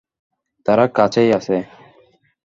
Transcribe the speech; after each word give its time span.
তারা 0.65 0.85
কাছেই 0.89 1.29
আছে। 1.33 1.55